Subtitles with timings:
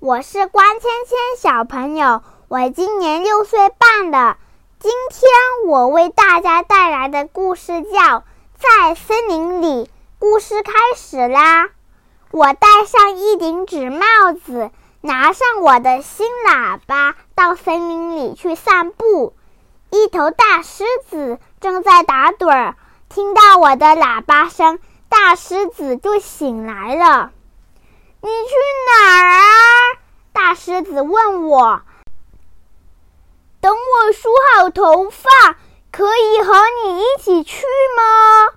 [0.00, 4.38] 我是关芊芊小朋友，我今年六岁半了。
[4.78, 5.30] 今天
[5.68, 7.90] 我为大家带来的故事叫
[8.56, 9.84] 《在森林里》。
[10.18, 11.68] 故事开始啦！
[12.30, 14.06] 我戴上一顶纸帽
[14.42, 14.70] 子，
[15.02, 19.34] 拿上我的新喇叭，到森林里去散步。
[19.90, 22.74] 一头大狮子正在打盹儿，
[23.10, 24.78] 听到我的喇叭声，
[25.10, 27.32] 大狮子就醒来了。
[28.22, 28.54] 你去
[28.86, 29.40] 哪儿啊？
[30.32, 31.82] 大狮子问我。
[33.60, 35.56] 等我梳好头发，
[35.90, 36.54] 可以和
[36.84, 38.48] 你一起去吗？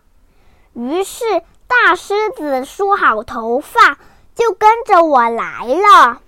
[0.74, 1.24] 于是
[1.68, 3.98] 大狮子梳好头发，
[4.36, 6.22] 就跟着我来了。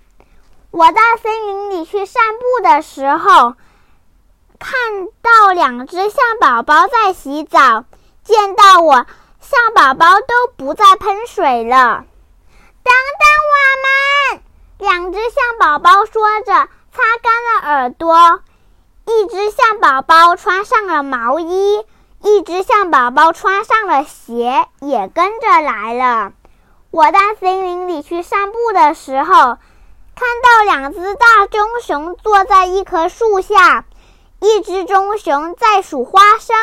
[0.70, 3.54] 我到森林里去散步的时候。
[4.58, 7.84] 看到两只象宝宝在洗澡，
[8.24, 9.06] 见到我，
[9.38, 12.06] 象宝宝都不再喷水了。
[14.78, 18.40] 两只象宝宝说着，擦干了耳朵。
[19.06, 21.82] 一只象宝宝穿上了毛衣，
[22.22, 26.32] 一只象宝宝穿上了鞋，也跟着来了。
[26.90, 33.84] 我到森林里去散步的时候，看到两只大棕熊坐在一棵树下。
[34.40, 36.54] 一只棕熊在数花生，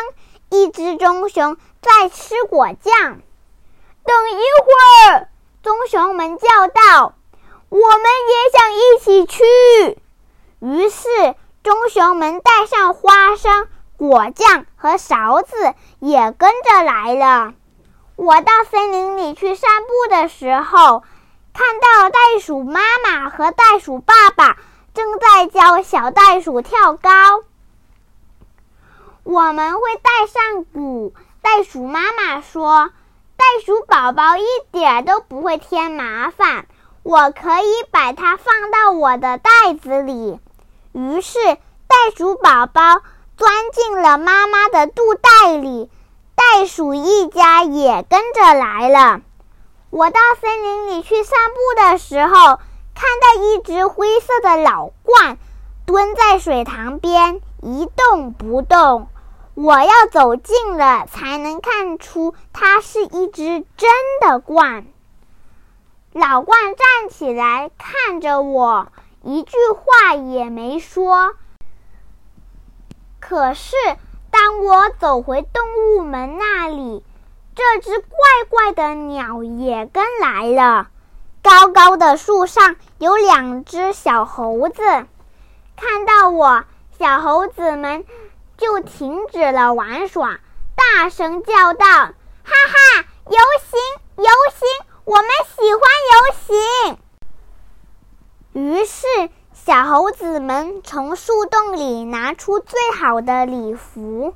[0.49, 2.93] 一只棕熊在吃果酱。
[4.05, 5.29] 等一会儿，
[5.63, 7.15] 棕熊们叫道
[7.73, 9.43] ：“我们也想一起去。”
[10.61, 17.55] 于是，棕熊们带上花生、果酱和勺子，也跟着来了。
[18.15, 21.01] 我到森林里去散步的时候，
[21.51, 24.57] 看到袋鼠妈妈和袋鼠爸爸
[24.93, 27.43] 正在教小袋鼠跳高。
[29.23, 31.15] 我们会带上鼓。
[31.41, 32.91] 袋鼠妈妈说
[33.35, 36.67] ：“袋鼠宝宝一点都不会添麻烦，
[37.03, 40.39] 我可以把它放到我的袋子里。”
[40.93, 43.01] 于是，袋鼠宝宝
[43.37, 45.89] 钻进了妈妈的肚袋里，
[46.35, 49.21] 袋鼠一家也跟着来了。
[49.89, 52.59] 我到森林里去散步的时候，
[52.95, 55.37] 看到一只灰色的老鹳
[55.85, 59.07] 蹲在水塘边，一动不动。
[59.55, 64.85] 我要走近了，才能看出它是一只真的鹳。
[66.13, 68.91] 老鹳站起来看着我，
[69.23, 71.33] 一句话也没说。
[73.19, 73.75] 可是，
[74.31, 75.61] 当我走回动
[75.97, 77.03] 物门那里，
[77.55, 78.17] 这只怪
[78.49, 80.87] 怪的鸟也跟来了。
[81.41, 84.81] 高高的树上有两只小猴子，
[85.75, 86.63] 看到我，
[86.97, 88.05] 小猴子们。
[88.55, 90.39] 就停止了玩耍，
[90.75, 92.13] 大声叫道：“哈
[92.45, 93.79] 哈，游行，
[94.15, 94.67] 游行，
[95.05, 95.25] 我们
[95.55, 95.81] 喜欢
[96.11, 96.15] 游
[96.47, 96.97] 行。”
[98.53, 99.07] 于是，
[99.53, 104.33] 小猴子们从树洞里拿出最好的礼服，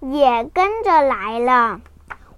[0.00, 1.80] 也跟着来了。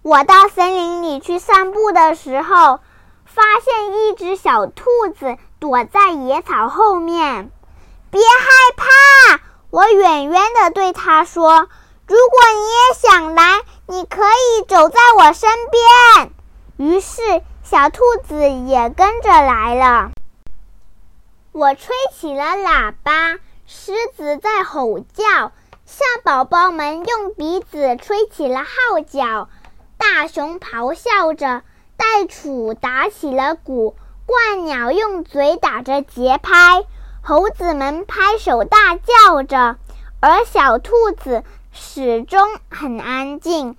[0.02, 2.80] 我到森林里去散步的时候，
[3.24, 4.84] 发现一只小兔
[5.19, 7.50] 子躲在野草后面。
[8.10, 9.40] 别害怕。
[9.70, 11.69] 我远远地对它说
[12.08, 16.32] ：“如果你也想来，你可以走在我身边。”
[16.76, 20.10] 于是，小兔子也跟着来了。
[21.53, 25.53] 我吹起了喇叭，狮子在吼叫，
[25.84, 29.49] 象宝宝们用鼻子吹起了号角，
[29.99, 31.62] 大熊咆哮着，
[31.97, 33.94] 袋鼠打起了鼓，
[34.26, 36.84] 鹳鸟用嘴打着节拍。
[37.22, 39.76] 猴子们拍手大叫着，
[40.20, 43.76] 而小兔子始终很安静，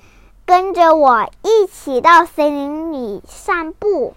[0.51, 4.13] 跟着我一起到森林里散步。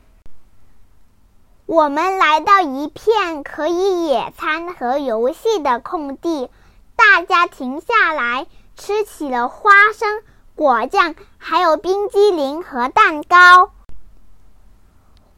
[1.64, 6.50] 我们来到一片可以野餐和游戏的空地，
[6.96, 10.24] 大家停下来吃起了花生、
[10.56, 13.70] 果酱，还有冰激凌和蛋糕。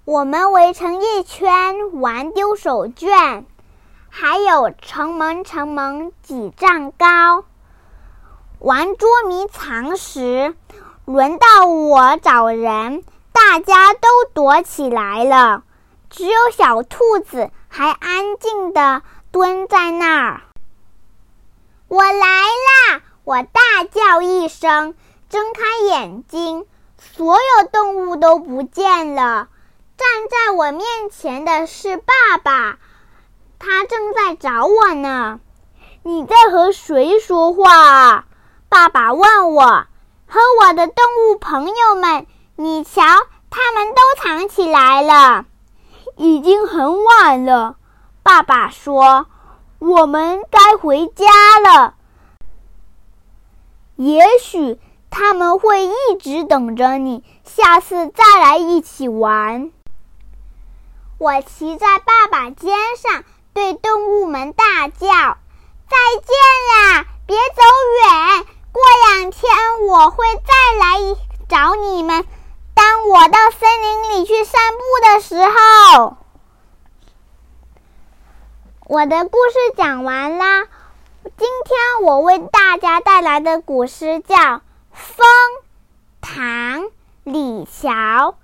[0.06, 3.44] 我们围成一圈玩丢手绢。
[4.08, 7.44] 还有城门城门几丈高。
[8.58, 10.56] 玩捉迷藏时，
[11.06, 15.62] 轮到我找人，大家都躲起来了，
[16.10, 20.40] 只有小兔子还安静地蹲在那儿。
[21.86, 23.02] 我来啦！
[23.22, 24.96] 我大叫一声，
[25.28, 26.66] 睁开眼睛，
[26.98, 29.46] 所有动物都不见了。
[29.96, 32.78] 站在我面前的是爸爸。
[33.60, 35.38] 他正在找我呢，
[36.02, 38.24] 你在和谁说话？
[38.68, 39.86] 爸爸问我。
[40.26, 42.26] 和我的动物朋友们，
[42.56, 43.02] 你瞧，
[43.48, 45.46] 他们都藏起来了。
[46.16, 47.76] 已经很晚了，
[48.22, 49.26] 爸爸说
[49.78, 51.94] ：“我们该回家了。
[53.96, 54.78] 也许
[55.10, 59.70] 他们会一直等着你，下次再来一起玩。”
[61.18, 63.24] 我骑在爸爸肩上，
[63.54, 64.98] 对动物们大叫
[65.88, 67.06] ：“再见啦！
[67.26, 67.62] 别走
[68.04, 68.46] 远，
[68.76, 69.50] 过两天
[69.86, 70.98] 我会再来
[71.48, 72.26] 找你们。
[72.74, 74.78] 当我到森林里去散步
[75.14, 76.16] 的时候。”
[78.86, 80.66] 我的故事讲完啦。
[81.24, 84.36] 今天我为大家带来的古诗叫
[84.92, 85.26] 《风》，
[86.20, 86.82] 唐·
[87.24, 88.34] 李峤。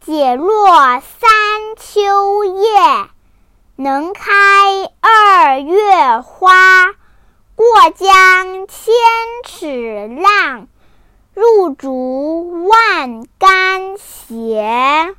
[0.00, 1.30] 解落三
[1.76, 3.08] 秋叶，
[3.76, 4.24] 能开
[5.00, 6.94] 二月花。
[7.90, 8.92] 江千
[9.44, 10.68] 尺浪，
[11.34, 15.14] 入竹万竿斜。